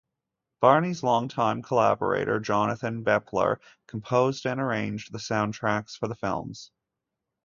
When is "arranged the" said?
4.59-5.19